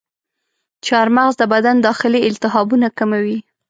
چارمغز 0.85 1.33
د 1.39 1.43
بدن 1.53 1.75
داخلي 1.87 2.19
التهابونه 2.29 2.87
کموي. 2.97 3.37